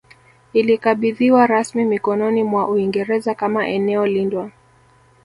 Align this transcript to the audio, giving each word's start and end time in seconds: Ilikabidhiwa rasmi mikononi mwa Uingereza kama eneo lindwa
Ilikabidhiwa 0.53 1.47
rasmi 1.47 1.85
mikononi 1.85 2.43
mwa 2.43 2.67
Uingereza 2.69 3.35
kama 3.35 3.67
eneo 3.67 4.05
lindwa 4.07 4.51